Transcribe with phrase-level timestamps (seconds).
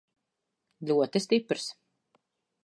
[0.91, 1.69] Ļoti stiprs.